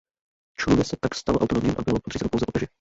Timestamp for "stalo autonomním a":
1.15-1.81